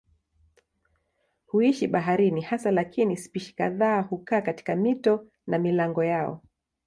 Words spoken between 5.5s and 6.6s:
milango yao.